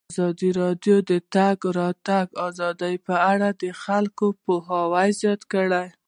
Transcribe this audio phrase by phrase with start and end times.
[0.09, 5.85] ازادي راډیو د د تګ راتګ ازادي په اړه د خلکو پوهاوی زیات کړی.